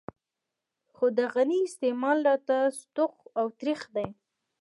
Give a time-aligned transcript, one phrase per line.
[0.95, 4.07] خو د غني د استعمال راته ستوغ او ترېخ دی.